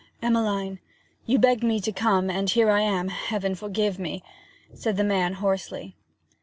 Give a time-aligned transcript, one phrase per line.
[0.19, 0.79] 'Emmeline,
[1.27, 4.23] you begged me to come, and here I am, Heaven forgive me!'
[4.73, 5.95] said the man hoarsely.